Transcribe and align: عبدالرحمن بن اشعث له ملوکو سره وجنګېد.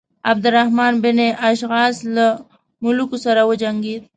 عبدالرحمن 0.31 0.93
بن 1.03 1.19
اشعث 1.49 1.97
له 2.15 2.25
ملوکو 2.83 3.17
سره 3.25 3.41
وجنګېد. 3.49 4.01